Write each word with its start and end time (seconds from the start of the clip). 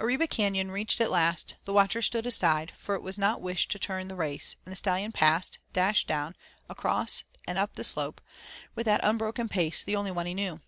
Arriba 0.00 0.26
Canon 0.26 0.72
reached 0.72 1.00
at 1.00 1.08
last, 1.08 1.54
the 1.64 1.72
watcher 1.72 2.02
stood 2.02 2.26
aside, 2.26 2.72
for 2.76 2.96
it 2.96 3.00
was 3.00 3.16
not 3.16 3.40
wished 3.40 3.70
to 3.70 3.78
turn 3.78 4.08
the 4.08 4.16
race, 4.16 4.56
and 4.66 4.72
the 4.72 4.76
Stallion 4.76 5.12
passed 5.12 5.60
dashed 5.72 6.08
down, 6.08 6.34
across 6.68 7.22
and 7.46 7.58
up 7.58 7.76
the 7.76 7.84
slope, 7.84 8.20
with 8.74 8.86
that 8.86 9.04
unbroken 9.04 9.48
pace, 9.48 9.84
the 9.84 9.94
only 9.94 10.10
one 10.10 10.26
he 10.26 10.34
knew. 10.34 10.58